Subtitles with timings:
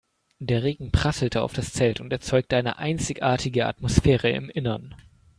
[0.39, 4.95] Der Regen prasselte auf das Zelt und erzeugte eine einzigartige Atmosphäre im Innern.